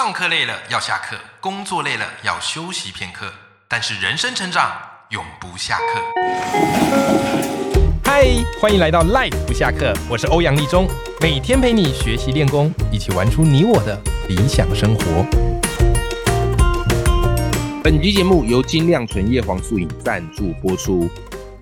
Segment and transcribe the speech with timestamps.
[0.00, 3.32] 上课累了要下课，工作累了要休息片刻，
[3.66, 4.70] 但是人生成长
[5.10, 6.00] 永不下课。
[8.04, 8.24] 嗨，
[8.60, 10.86] 欢迎来到 Life 不下课，我是欧阳立中，
[11.20, 15.26] 每天陪你学习练功，一起玩出你我的理想生活。
[17.82, 21.10] 本集节目由精亮纯叶黄素饮赞助播出。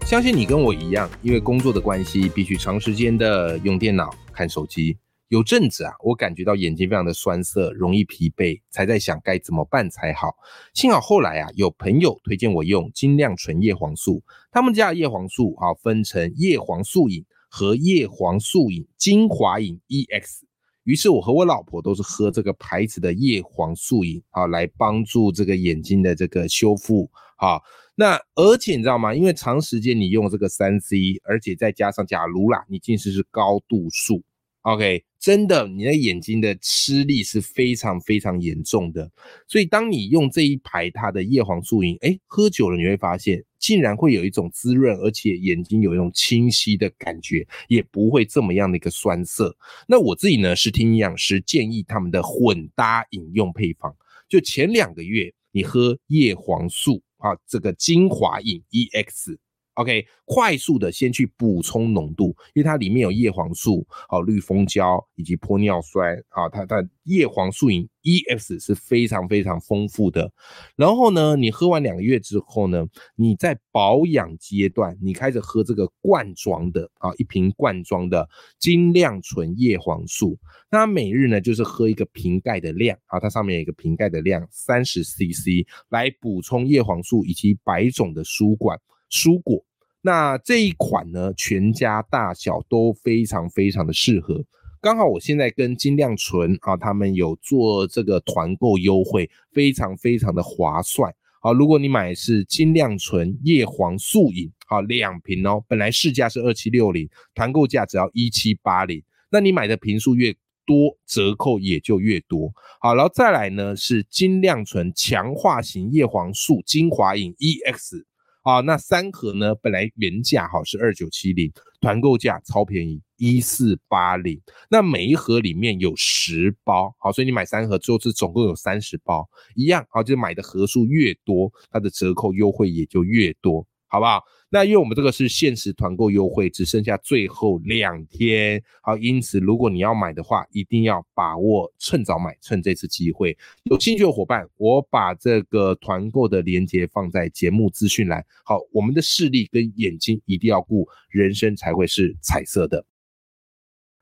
[0.05, 4.99] 相信你跟我一样，因为工作的关系，必须长时间的用电脑、看手机。
[5.29, 10.37] 有阵子啊，我感觉到眼睛非常的酸涩，容易疲惫，才在想该怎么办才好。
[10.73, 20.43] 幸好后来啊，有朋友推荐我用精亮纯叶黄素，他们家的叶黄素啊，分成叶黄素饮和叶黄素饮精华饮 EX。
[20.85, 27.61] 于是我和我老婆都是喝这个牌子的叶黄素饮啊，来帮助这个眼睛的这个修复啊。
[27.97, 29.13] 那而且你知道吗？
[29.13, 34.23] 因为长时间你用这个三 C，而且再加上假如啦，你近视是高度数。
[34.67, 39.09] OK，真的，你的眼睛的吃力是非常非常严重的。
[39.47, 49.57] 所以，当你用这一排它的叶黄素饮，哎，喝久了你会发现，竟然会有一种滋润，而且眼睛有一种清晰的感觉，也不会这么样的一个酸涩。
[49.87, 53.95] 那我自己呢，是听营养师建议他们的混搭饮用配方，
[54.29, 59.37] 就前两个月你喝叶黄素啊，这个精华饮 EX。
[59.77, 70.33] OK，快速的先去补充浓度，因为它里面有叶黄素、好绿蜂胶以及玻尿酸啊，它它叶黄素饮 EX 是非常非常丰富的。
[70.77, 78.27] 然后呢，你喝完两个月之后呢，你在保养阶段，你开始喝这个罐装的啊，一瓶罐装的
[78.59, 80.39] 精亮纯叶黄素，
[80.71, 88.81] 那每日呢就是喝一个瓶盖的量啊，它上面有一个瓶盖的量三十 CC 来补充叶黄素以及百种的蔬管。
[89.11, 89.65] 蔬果，
[90.03, 94.45] 那这一款呢，全家大小都非常非常的适合。
[94.81, 101.13] 刚好我现在跟金亮纯啊，他们有做这个团购优惠，非常非常的划算。
[101.41, 109.03] 好，如果你买是金亮纯叶黄素饮，好两瓶哦，本来市价是二七六零，团购价只要一七八零。
[109.31, 110.33] 那你买的瓶数越
[110.65, 112.53] 多，折扣也就越多。
[112.81, 118.05] 好，然后再来呢是金亮纯强化型叶黄素精华饮 EX。
[118.47, 119.53] 啊，那三盒呢？
[119.57, 124.41] 本来原价哈是二九七零，团购价超便宜一四八零。
[124.71, 133.67] 那每一盒里面有十包，好，所以你买三盒之后是总共有三十包，一样好，就买的盒数越多，它的折扣优惠也就越多，
[133.97, 134.23] 好不好？
[134.51, 143.35] 那因为我们这个是限时团购优惠，只剩下最后两天，好，因此如果你要买的话，一定要把握，趁早买，趁这次机会。
[143.65, 148.23] 有兴趣的伙伴，我把这个团购的链接放在节目资讯栏。
[148.45, 152.85] 好，我们的视力跟眼睛一定要顾，人生才会是彩色的。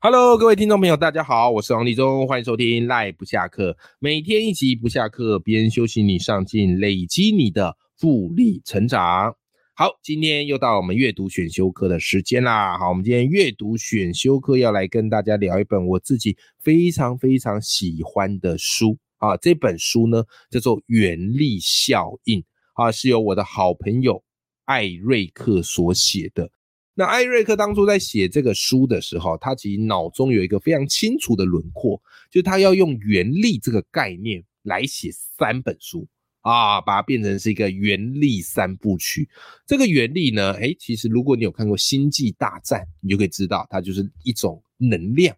[0.01, 9.37] Hello，各位听众朋友，大家好，我是王立忠，欢迎收听赖不下课，每天一集不下课，边休息你上进，累积你的复利成长。
[9.77, 12.79] 好，今天又到我们阅读选修课的时间啦。
[12.79, 19.37] 好，我们今天阅读选修课要来跟大家聊一本我自己非常非常喜欢的书啊。
[19.37, 22.41] 这本书呢叫做《原力效应》
[22.75, 24.23] 啊，是由我的好朋友
[24.65, 26.49] 艾瑞克所写的。
[26.95, 36.07] 那艾瑞克当初在写这个书的时候，他其实脑中有一个非常清楚的轮廓，就他要用原力这个概念来写三本书。
[36.45, 39.27] 啊，把它变成是一个原力三部曲。
[39.67, 45.35] 这个原力呢，哎，其实如果你有看过《星际大战》，你就可以知道，它就是一种能量，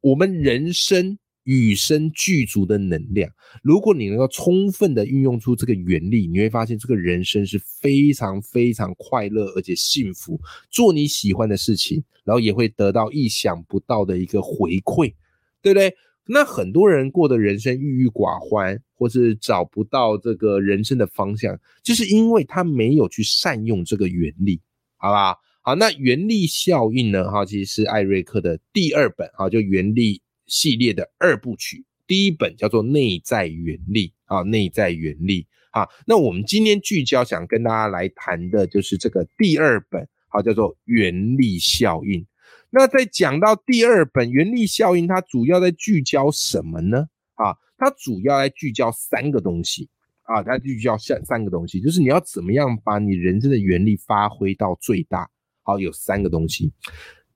[0.00, 3.28] 我们人生与生俱足的能量。
[3.64, 10.40] 如果你能够充分的运用出这个原力，你会发现这个人生是非常非常快乐而且幸福，
[10.70, 15.12] 做你喜欢的事情，然后也会得到意想不到的一个回馈，
[15.60, 15.92] 对不对？
[16.26, 24.60] 那很多人过的人生郁郁寡欢，或是找不到这个人生的方向，就是因为他没有去善用这个原力，
[24.96, 25.36] 好吧？
[25.60, 27.30] 好，那原力效应呢？
[27.30, 31.84] 哈，其实是艾瑞克的第二本，哈，就原力系列的二部曲。
[32.06, 42.26] 第一本叫做内在原力，啊，内在原力，啊，那我们今天聚焦想跟大家来谈的就是这个第二本，好，叫做原力效应。
[42.76, 47.06] 那在讲到第二本原力效应，它主要在聚焦什么呢？
[47.34, 49.88] 啊，它主要在聚焦三个东西
[50.22, 55.30] 啊，它聚焦三三个东西，就是你要怎么样把你人生的原力发挥到最大。
[55.62, 56.72] 好，有三个东西，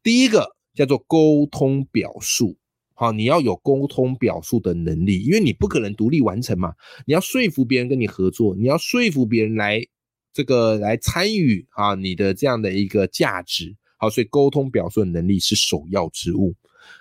[0.02, 2.58] 第一个叫做沟通表述，
[2.94, 6.74] 好，你要有沟通表述的能力，因为你不可能独立完成嘛，
[7.06, 9.80] 你要说服别人跟你合作，你要说服别人来
[10.32, 13.76] 这个来参与啊，你的这样的一个价值。
[13.98, 16.54] 好，所以沟通表述的能力是首要之物。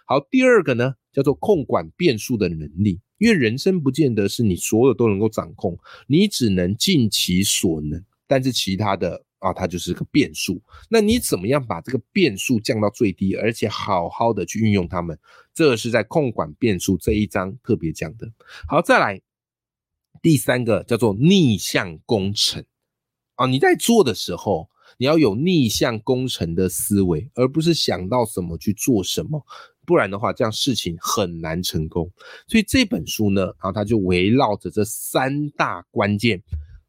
[0.05, 2.99] 好，第二个呢，叫做控管变数的能力。
[3.19, 10.61] 因为人生不见得是你所有都能够掌控，你只能尽其所能，但是其他的啊，它就是个变数。
[10.88, 15.17] 那你怎么样把这个变数降到最低，而且好好的去运用它们？
[15.51, 18.31] 这是在控管变数这一章特别讲的。
[18.67, 19.19] 好，再来
[20.21, 22.63] 第三个叫做逆向工程
[23.33, 29.45] 啊，你在做的时候，你要有逆向工程的思维，而不是想到什么去做什么。
[29.85, 32.11] 不然的话，这样事情很难成功。
[32.47, 36.44] 所以这本书呢，然后它就围绕着这三大关键：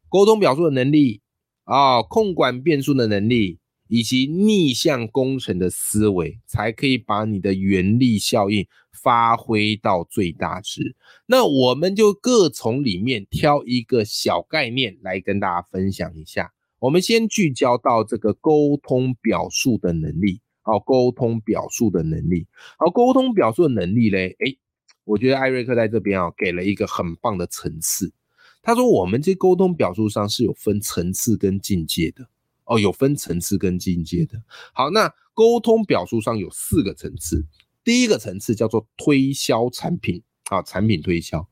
[0.09, 1.21] 沟通表述的能力
[1.63, 10.95] 啊，控管变数的能力，以及逆向工程的思维，才可以把你的原力效应发挥到最大值。
[11.25, 16.51] 那我们就各从里面挑一个小概念来跟大家分享一下。
[16.79, 20.41] 我们先聚焦到这个沟通表述的能力。
[20.61, 22.47] 好，沟通表述的能力。
[22.77, 24.55] 好，沟通表述的能力嘞，哎，
[25.03, 28.13] 我觉得艾瑞克在这边啊，给了一个很棒的层次。
[28.61, 32.27] 他说，我们这沟通表述上是有分层次跟境界的。
[32.65, 34.43] 哦，有分层次跟境界的。
[34.73, 37.45] 好，那沟通表述上有四个层次。
[37.83, 40.21] 第一个层次叫做推销产品，
[40.51, 41.47] 啊，产品推销。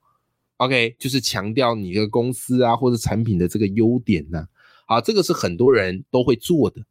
[0.58, 4.46] OK，就是强调你的公司啊或者产品的这个优点呢。
[4.88, 6.82] 好，这个是很多人都会做的。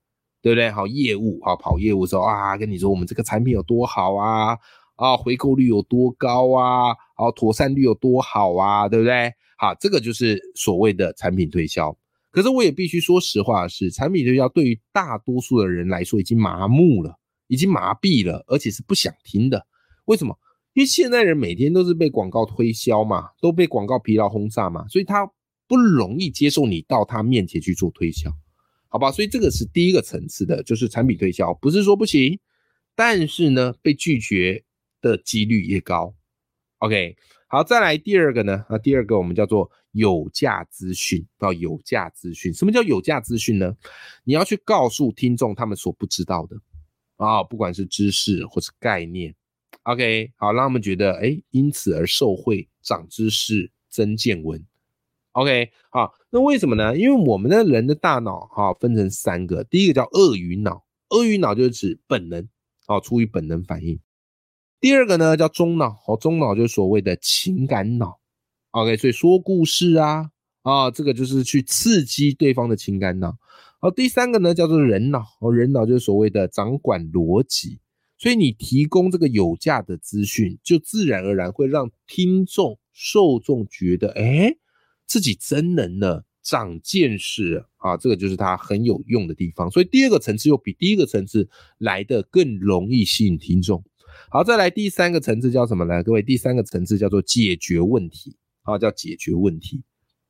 [0.42, 0.70] 对不对？
[0.70, 4.56] 好，业务啊，跑业务的时候啊，跟你说我们这个产品有多好啊，
[4.94, 9.32] 啊，回购率有多高啊，啊，妥善率有多好啊，对不对？
[9.58, 11.96] 好，这个就是所谓的产品推销。
[12.30, 17.18] 可是我也必须说实话，是产品推销对于大多数的人来说已经麻木了，
[17.48, 19.66] 已经麻痹了，而且是不想听的。
[20.04, 20.38] 为什么？
[20.74, 25.28] 因为现在人每天都是被广告推销嘛，都被广告疲劳轰炸嘛，所以他
[25.68, 28.30] 不容易接受你到他面前去做推销。
[28.88, 32.38] 好吧，所以这个是第一个层次的，就是产品推销，不是说不行，
[32.94, 34.64] 但是呢，被拒绝
[35.02, 36.14] 的几率也高。
[36.78, 37.16] OK，
[37.48, 38.64] 好，再来第二个呢？
[38.68, 42.54] 啊，第二个我们叫做有价资讯，到有价资讯。
[42.54, 43.76] 什么叫有价资讯呢？
[44.24, 46.56] 你要去告诉听众他们所不知道的
[47.16, 49.34] 啊，不管是知识或是概念。
[49.82, 54.64] OK，好，让他们觉得哎，因此而受惠，长知识，增见闻。
[55.36, 56.96] OK，好，那为什么呢？
[56.96, 62.48] 因为我们的人的大脑哈分成三个，第一个叫鳄鱼脑，鳄鱼脑就是指本能，
[62.86, 64.00] 哦，出于本能反应。
[64.80, 68.18] 第二个呢叫中脑，哦，中脑就是所谓的情感脑。
[68.70, 70.30] OK，所以说故事啊，
[70.62, 73.36] 啊，这个就是去刺激对方的情感脑。
[73.78, 77.78] 好，第三个呢叫做人脑，哦，人脑就是所谓的掌管逻辑。
[78.16, 84.56] 所以你提供这个有价的资讯，就自然而然会让听众、受众觉得，哎。
[85.06, 89.70] 自己真能了，长见识啊，这个就是它很有用的地方。
[89.70, 91.48] 所以第二个层次又比第一个层次
[91.78, 93.82] 来的更容易吸引听众。
[94.30, 96.02] 好，再来第三个层次叫什么呢？
[96.02, 99.82] 各位，第三个层次叫做解决问题啊，叫解决问题，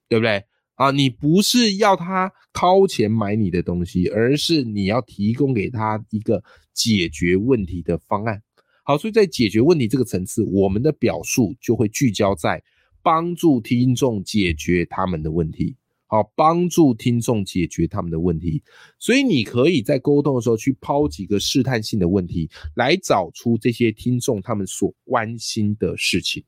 [0.09, 0.43] 对不对
[0.75, 0.91] 啊？
[0.91, 6.43] 你不是要他掏钱买你的东西，而是你要提供给他一个
[6.75, 8.43] 解决问题的方案。
[8.85, 12.63] 好，所以在解决问题这个层次，我们的表述就会聚焦在。
[13.07, 15.77] 帮助听众解决他们的问题，
[16.09, 18.61] 好，帮助听众解决他们的问题，
[18.99, 26.43] 所以你可以在沟通的时候去抛几个试探性的问题，来找出这些听众他们所关心的事情。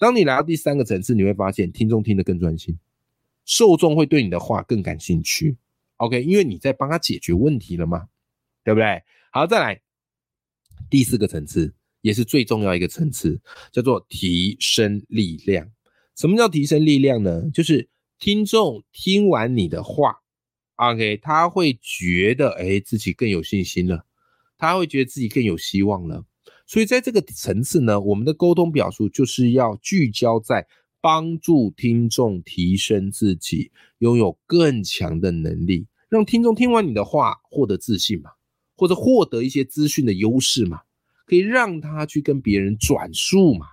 [0.00, 2.76] 当你来到第三个层次，你会发现听众听得更专心，
[3.44, 5.56] 受众会对你的话更感兴趣。
[5.98, 8.08] OK，因为你在帮他解决问题了嘛，
[8.64, 9.00] 对不对？
[9.30, 9.80] 好，再来
[10.90, 15.70] 第四个层次，也是最重要一个层次，叫做提升力量。
[16.20, 17.48] 什么叫提升力量呢？
[17.50, 20.16] 就是听众听完你的话
[20.76, 24.04] ，OK，他会觉得哎自己更有信心了，
[24.58, 26.26] 他会觉得自己更有希望了。
[26.66, 30.66] 所以在这个层次呢，我们的沟通表述就是要聚焦在
[31.00, 38.32] 帮助听众提升自己，拥有更强的能力，让听众听完你的话获得自信嘛，
[38.76, 40.82] 或者获得一些资讯的优势嘛，
[41.24, 43.66] 可以让他去跟别人转述嘛。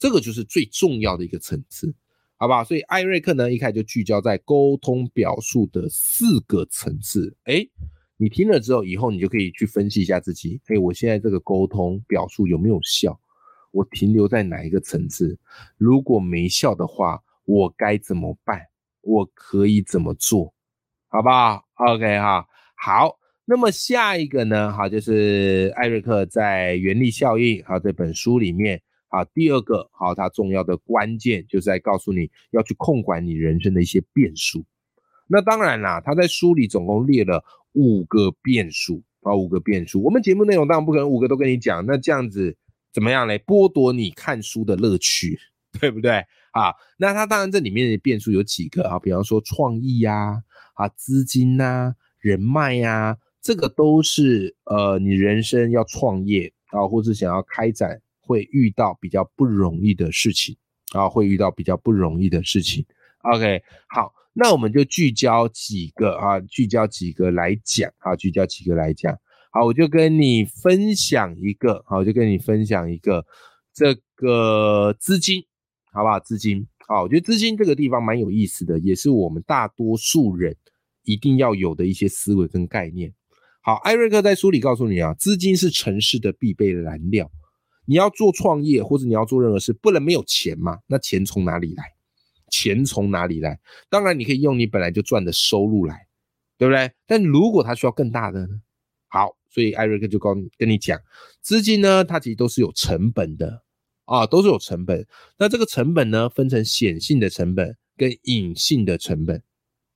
[0.00, 1.94] 这个就是最重要的一个层次，
[2.38, 2.64] 好不好？
[2.64, 7.36] 所以艾瑞克呢，一开始就聚焦在沟通表述的四个层次。
[7.44, 7.68] 哎，
[8.16, 10.58] 你听了之后，以后你就可以去分析一下自己。
[10.68, 13.20] 哎，我现在这个沟通表述有没有效？
[13.72, 15.38] 我停留在哪一个层次？
[15.76, 18.58] 如果没效的话，我该怎么办？
[19.02, 20.54] 我可以怎么做？
[21.08, 23.18] 好不好？OK 哈，好。
[23.44, 24.72] 那么下一个呢？
[24.72, 28.80] 好，就是艾瑞克在《原力效应》好这本书里面。
[29.10, 34.64] 啊，第二个好，它重要的关键就是在告诉你要去控管你人生的一些变数。
[35.26, 40.02] 那当然啦，他在书里总共列了五个变数啊，五个变数。
[40.02, 42.56] 我们节目内容当然不可能五个都跟你讲，那这样子
[42.92, 43.38] 怎么样嘞？
[43.38, 45.38] 剥夺你看书的乐趣，
[45.80, 46.24] 对不对？
[46.52, 50.42] 啊，那它当然这里面的变数有几个啊，比方说创意呀，
[50.74, 60.56] 啊，资金呐，人脉呀，这个都是呃你人生要创业啊，或者想要开展会遇到比较不容易的事情
[60.92, 62.86] 啊，会遇到比较不容易的事情。
[63.22, 69.18] OK，好，那我们就聚焦几个啊，聚焦几个来讲啊，聚焦几个来讲。
[69.50, 73.26] 好，我就跟你分享一个，好，我就跟你分享一个
[73.74, 75.44] 这个资金，
[75.92, 76.20] 好不好？
[76.20, 80.56] 资金，好，我觉得资金这个地方蛮有意思的，也是我们大多数人
[81.02, 83.12] 一定要有的一些思维跟概念。
[83.60, 87.28] 好，艾瑞克在书里告诉你啊，资金是城市的必备燃料。
[87.90, 90.78] 你要做创业或者你要做任何事，不能没有钱嘛？
[90.86, 91.82] 那钱从哪里来？
[92.48, 93.58] 钱从哪里来？
[93.88, 96.06] 当然你可以用你本来就赚的收入来，
[96.56, 96.92] 对不对？
[97.04, 98.60] 但如果它需要更大的呢？
[99.08, 99.36] 好。
[99.52, 100.96] 所以艾瑞克就跟跟你讲，
[101.42, 103.64] 资金呢，它其实都是有成本的
[104.04, 105.04] 啊，都是有成本。
[105.36, 109.42] 那这个成本呢，分成显性的成本跟隐性的成本。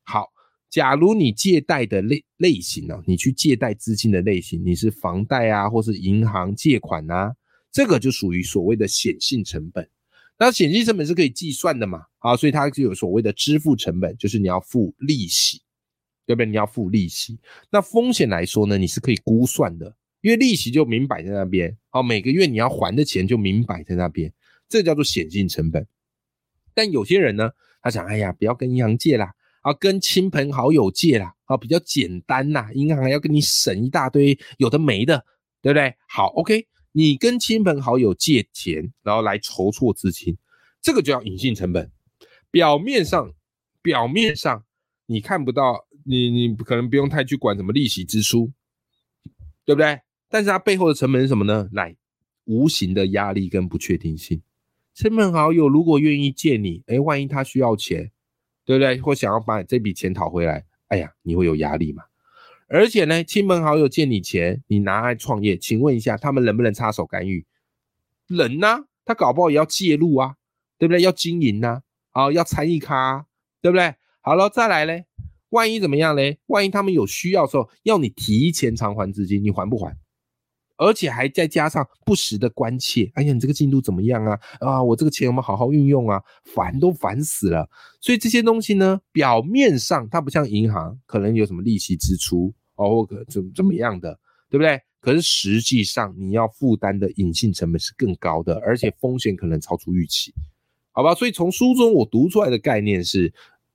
[0.03, 0.33] 好，
[0.69, 7.33] 假如你借贷的类类型呢，你去借贷资金的类型，你是房贷啊，或是银行借款啊，
[7.75, 9.87] 这个就属于所谓的显性成本。
[10.39, 12.07] 那显性成本是可以计算的嘛？
[12.21, 15.61] 啊，所以它就有所谓的支付成本，就是你要付利息。
[16.27, 16.47] 对不对？
[16.47, 17.39] 你要付利息，
[17.71, 18.79] 那风险来说呢？
[18.79, 24.33] 你是可以估算的，因为利息就明摆在那边，好，每个月你要还的钱就明摆在那边，
[24.67, 25.87] 这叫做显性成本。
[26.73, 27.51] 但有些人呢，
[27.83, 35.27] 他想，哎呀，不要跟银行借啦，啊，跟亲朋好友借啦，啊，比较简单呐，银行要跟你省一大堆有的没的，
[35.61, 35.95] 对不对？
[36.09, 40.37] 好，OK，你跟亲朋好友借钱，然后来筹措资金，
[40.81, 41.91] 这个就叫隐性成本。
[42.51, 43.35] 表面上，
[43.83, 44.65] 表面上
[45.07, 45.87] 你看不到。
[46.07, 48.53] 你你可能不用太去管什么利息支出，
[49.65, 50.01] 对不对？
[50.29, 51.67] 但是它背后的成本是什么呢？
[51.73, 51.97] 来，
[52.45, 54.43] 无形的压力跟不确定性。
[54.93, 58.13] 亲朋好友如果愿意借你，哎，万一他需要钱，
[58.67, 59.01] 对不对？
[59.01, 62.03] 或想要把这笔钱讨回来，哎呀，你会有压力嘛？
[62.69, 67.47] 而且呢，亲朋好友借你钱，你拿来创业，请问一下，他们能不能插手干预？
[68.29, 70.37] 能呐，他搞不好也要介入啊，
[70.79, 71.03] 对不对？
[71.03, 73.27] 要经营呐，啊，要参与咖，
[73.61, 73.95] 对不对？
[74.23, 75.07] 好了，再来嘞。
[75.51, 76.41] 万一怎么样嘞？
[76.47, 79.97] 万一他们有需要的时候，要你提前偿还资金，你还不还？
[80.77, 84.39] 而且还再加上不时的关切，哎呀，你这个进度怎么样啊？
[84.61, 86.21] 啊，我这个钱有没有好好运用啊？
[86.55, 87.69] 烦都烦死了。
[88.01, 94.19] 所以这些东西呢，表面上它不像银行，可能有什么利息支出哦，或怎怎么样的，
[94.51, 94.81] 对不对？
[95.01, 100.35] 可是实际上你要负担的隐性成本是更高的，而且风险可能超出预期，
[100.93, 101.15] 好吧？
[101.15, 103.33] 所以从书中我读出来的概念是。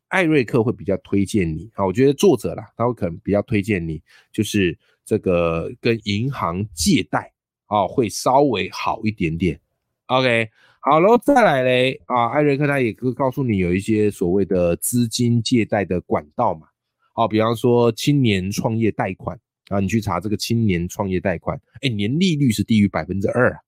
[0.09, 4.01] 艾瑞克会比较推荐你啊，我觉得作者啦，他会可能比较推荐你，
[4.31, 4.75] 就是
[5.09, 7.33] 这个跟银行借贷
[7.65, 9.59] 啊，会稍微好一点点。
[10.05, 10.47] OK，
[10.81, 16.67] 好了，再来嘞啊，艾瑞克他也会告诉你有一些所谓的资金借贷的管道嘛，
[17.15, 19.35] 好，比方说青年创业贷款
[19.69, 23.59] 啊，你去查这个青年创业贷款，哎，年利率是低于百分之二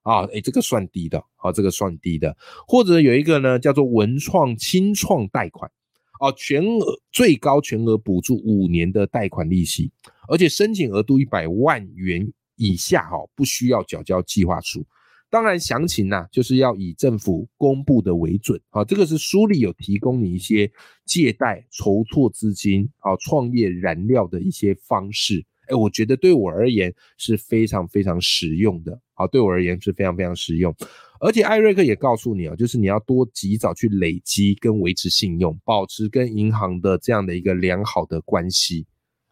[0.00, 2.34] 啊，哎，这个算低的，啊，这个算低的，
[2.66, 5.70] 或者有一个呢叫做文创轻创贷款。
[6.20, 9.90] 哦，全额最高全额补助五年的贷款利息，
[10.28, 14.86] 而且申请额度一百万元以下，哈，不需要缴交计划书。
[15.28, 18.60] 当然，详情呐，就是要以政府公布的为准。
[18.70, 20.70] 好，这个是书里有提供你一些
[21.04, 25.44] 借贷、筹措资金、好创业燃料的一些方式。
[25.68, 29.00] 哎，我觉得对我而言是非常非常实用的。
[29.14, 30.74] 好，对我而言是非常非常实用。
[31.18, 38.86] 而且艾瑞克也告诉你啊，就是你要多及早去累积跟维持信用，保持跟银行的这样的一个良好的关系。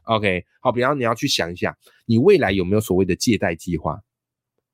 [0.05, 1.77] OK，好，比方你要去想一下，
[2.07, 4.01] 你未来有没有所谓的借贷计划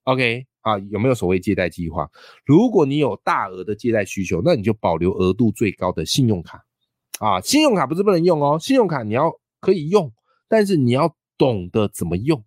[0.05, 2.09] ？OK，啊，有没有所谓借贷计划？
[2.45, 6.64] 如果你有大额的借贷需求，那你就保留额度最高的信用卡。
[7.19, 10.12] 啊，信用卡不是不能用哦，信用卡你要可以用，
[10.49, 12.45] 但是你要懂得怎么用。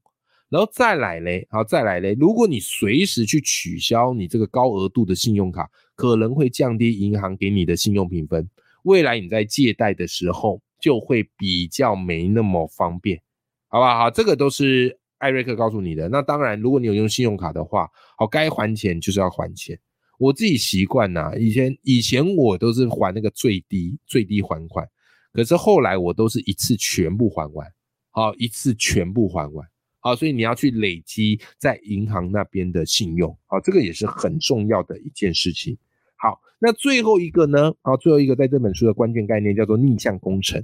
[0.49, 2.15] 然后再来嘞，好再来嘞。
[2.19, 8.47] 如果你随时去取消你这个高额度的信用卡，可能会降低银行给你的信用评分，
[8.83, 13.19] 未来你在借贷的时候就会比较没那么方便，
[13.67, 13.97] 好不好？
[13.97, 16.07] 好，这个都是艾瑞克告诉你的。
[16.07, 19.79] 那当然，如果你有用信用卡的话，好，该还钱就是要还钱。
[20.19, 24.87] 我自己习惯呐，以前以前我都是还那个最低最低还款，
[25.33, 27.67] 可是后来我都是一次全部还完，
[28.13, 29.67] 好，一次全部还完。
[29.99, 35.77] 好，所以你要去累积在银行那边的信用，好，这个也是很重要的一件事情。
[36.15, 37.73] 好，那最后一个呢？
[37.81, 40.63] 好，最后一个在这本书的关键概念叫做逆向工程。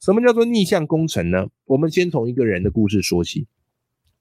[0.00, 1.48] 什么叫做逆向工程呢？
[1.64, 3.48] 我们先从一个人的故事说起。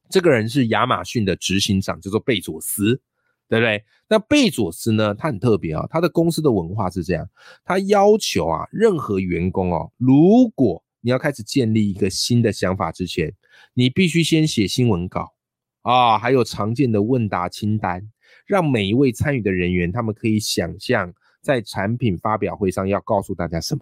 [0.10, 3.02] 这个人是亚马逊的执行长，叫做贝佐斯。
[3.50, 3.84] 对不对？
[4.08, 5.16] 那贝佐斯呢？
[5.16, 7.28] 他很特别啊，他的公司的文化是这样，
[7.66, 13.34] 他要求啊，任何员工哦，如果你要开始建立一个新的想法之前，
[13.74, 15.34] 你必须先写新闻稿
[15.82, 18.10] 啊，还有常见的问答清单，
[18.46, 23.82] 让每一位参与的人员他们可以想象在产品发表会上要告诉大家什么。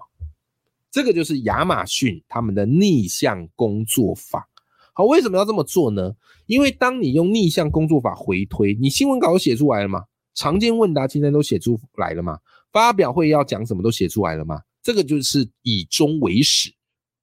[0.92, 4.48] 这个就是亚马逊他们的逆向工作法。
[4.94, 6.16] 好，为什么要这么做呢？
[6.46, 10.04] 因为当你用逆向工作法回推，你新闻稿都写出来了吗？
[10.34, 12.40] 常见问答清单都写出来了吗？
[12.72, 14.62] 发表会要讲什么都写出来了吗？
[14.82, 16.72] 这个就是以终为始，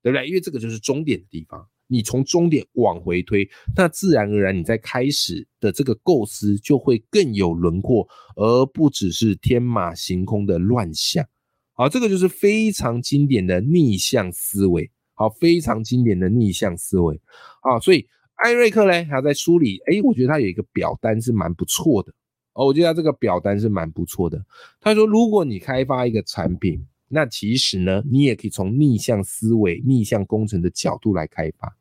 [0.05, 0.29] 对不对？
[0.29, 8.07] 因为这个就是终点的地方，你从终点往回推，那自然而然你在开始的这个构思就会更有轮廓，
[8.37, 11.27] 而不只是天马行空的乱象。
[11.73, 14.91] 好，这个就是非常经典的逆向思维。
[15.15, 17.19] 好，非常经典的逆向思维。
[17.63, 22.13] 好，所以艾瑞克呢，他在书里，哎，我觉得他有一个表单是蛮不错的。
[22.53, 24.45] 哦，我觉得他这个表单是蛮不错的。
[24.81, 31.77] 他说，如果你开发一个产品，那其实呢，你也可以从逆向思维、逆向工程的角度来开发。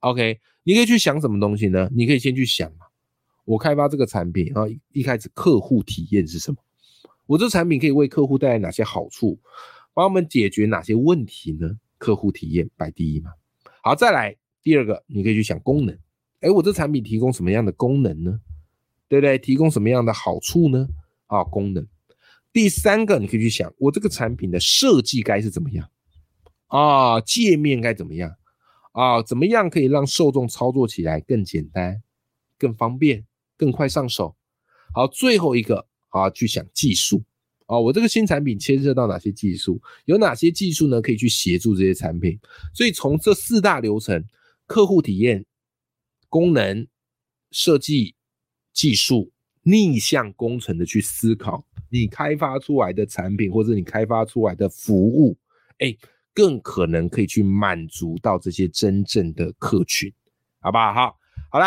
[0.00, 1.88] OK，你可以去想什么东西呢？
[1.92, 2.86] 你可以先去想嘛，
[3.44, 6.56] 我开发这个产品啊，一开始客户体验是什么？
[7.26, 9.38] 我这产品可以为客户带来哪些好处？
[9.94, 11.78] 帮我们解决哪些问题呢？
[11.98, 13.30] 客户体验摆第一嘛。
[13.82, 15.96] 好，再来第二个，你可以去想功能。
[16.40, 18.40] 哎，我这产品提供什么样的功能呢？
[19.08, 19.38] 对不对？
[19.38, 20.88] 提供什么样的好处呢？
[21.26, 21.86] 啊，功能。
[22.52, 25.88] 第三个，你可以去想，我这个产品的设计该是怎么样？
[26.66, 28.34] 啊，界面该怎么样？
[28.92, 32.02] 啊，怎么样可以让受众操作起来更简单、
[32.58, 33.24] 更方便、
[33.56, 34.36] 更快上手？
[34.94, 37.24] 好，最后一个啊，去想技术。
[37.66, 39.80] 啊，我这个新产品牵涉到哪些技术？
[40.04, 41.00] 有哪些技术呢？
[41.00, 42.38] 可以去协助这些产品？
[42.74, 44.24] 所以从这四大流程：
[44.66, 45.44] 客户体验、
[46.28, 46.86] 功能、
[47.50, 48.14] 设计。
[48.74, 49.30] 技术
[49.64, 55.36] 逆向工程的去思考，你开发出来的产品或者你开发出来的服务，
[55.78, 55.94] 哎，
[56.32, 60.10] 更可能可以去满足到这些真正的客群，
[60.60, 60.94] 好不好？
[60.94, 61.18] 好，
[61.50, 61.66] 好了，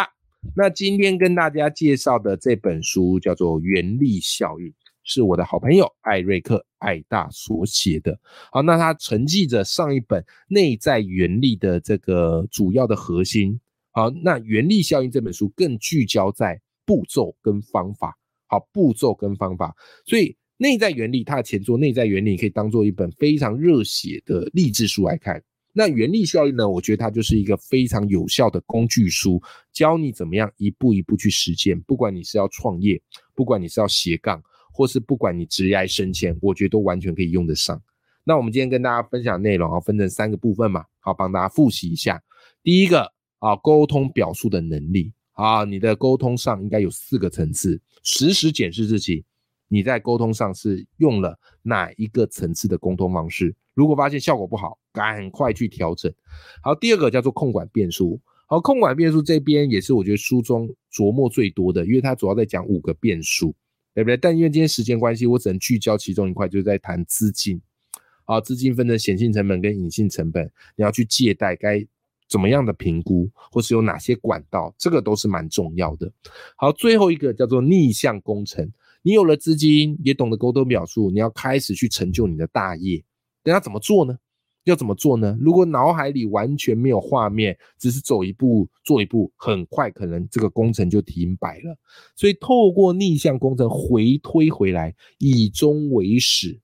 [0.55, 4.65] 那今天跟大家介绍的这本书叫做《原力效应》，
[5.03, 8.19] 是我的好朋友艾瑞克艾大所写的。
[8.51, 13.59] 好，那他承继着上一本《内在原力》的这个主要的核心。
[13.91, 16.59] 好，那《原力效应》这本书更聚焦在。
[16.87, 18.15] 步骤跟方法，
[18.47, 25.43] 好，步骤跟方法，所以内在原理它的前作内在原理可以当做一本非常热血的励志书来看。
[25.77, 26.69] 那原力效应呢？
[26.69, 29.41] 我觉得它就是一个非常有效的工具书，
[29.73, 31.77] 教你怎么样一步一步去实践。
[31.81, 33.01] 不管你是要创业，
[33.33, 37.81] 不管你是要斜杠，或是不管你职业升迁，我觉得都完全可以用得上。
[38.23, 42.23] 那我们今天跟大家分享内容啊，分成三个部分嘛，好，帮大家复习一下。
[42.63, 45.11] 第一个啊，沟通表述的能力。
[45.35, 49.23] 啊，你的沟通上应该有四个层次，实时检视自己，
[49.67, 53.53] 你在沟通上是用了哪一个层次的沟通方式？
[53.73, 56.13] 如果发现效果不好，赶快去调整。
[56.63, 58.19] 好，第二个叫做控管变数。
[58.47, 63.53] 好，控管变数这边也是我觉得书中琢磨最多的，因为它主要在讲五个变数，
[63.93, 64.15] 对不对？
[64.15, 67.61] 但因为今天时间关系，我只能聚焦其中一块，就是在谈资金。
[68.23, 71.85] 好，资金分成显性成本跟隐性成本，你要去借贷该。
[72.27, 76.11] 怎么样的评估，或是有哪些管道，这个都是蛮重要的。
[76.55, 78.71] 好，最后一个叫做逆向工程。
[79.01, 83.03] 你有了资金，也懂得沟通表述，你要开始去成就你的大业。
[83.43, 84.17] 那要怎么做呢？
[84.63, 85.37] 要怎么做呢？
[85.39, 91.77] 如果脑海里完全没有画面，只是走一步做一步，很快可能这个工程就停摆了。
[92.15, 96.59] 所以透过逆向工程回推回来，以终为始，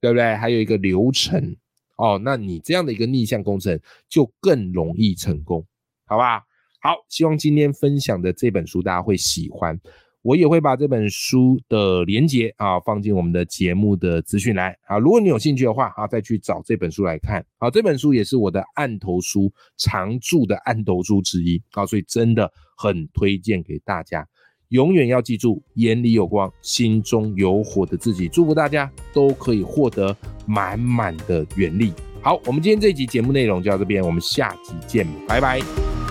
[0.00, 0.34] 对不对？
[0.36, 1.54] 还有一个流程。
[1.96, 3.78] 哦，那你这样的一个逆向工程
[4.08, 5.64] 就更容易成功，
[6.06, 6.42] 好吧？
[6.80, 9.80] 好，希望今天分享的这本书大家会喜欢，
[10.22, 14.98] 我也会把这本书的连接啊放进我们的节目的资讯栏啊。
[14.98, 17.44] 如果你有兴趣的话啊，再去找这本书来看。
[17.58, 24.28] 好，这本书也是我的案头书常驻的案头书之一啊，所以真的很推荐给大家。
[24.68, 28.28] 永远要记住，眼里有光，心中有火的自己。
[28.28, 31.92] 祝福大家都可以获得满满的原力。
[32.20, 36.03] 好，我们今天这集节目内容就到这边，我们下集见，拜拜。